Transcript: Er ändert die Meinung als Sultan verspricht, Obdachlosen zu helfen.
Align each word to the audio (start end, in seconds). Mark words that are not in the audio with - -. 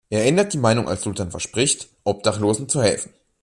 Er 0.09 0.25
ändert 0.25 0.51
die 0.51 0.57
Meinung 0.57 0.89
als 0.89 1.03
Sultan 1.03 1.29
verspricht, 1.29 1.89
Obdachlosen 2.05 2.67
zu 2.67 2.81
helfen. 2.81 3.13